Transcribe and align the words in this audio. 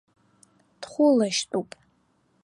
Дхәылашьтәуп! 0.81 1.71